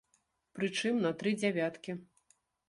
[0.55, 1.97] Прычым, на тры дзявяткі.